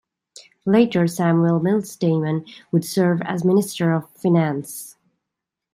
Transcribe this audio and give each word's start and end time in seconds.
Later 0.65 1.05
Samuel 1.05 1.59
Mills 1.59 1.95
Damon 1.95 2.43
would 2.71 2.83
serve 2.83 3.21
as 3.21 3.45
minister 3.45 3.91
of 3.93 4.09
finance. 4.15 4.95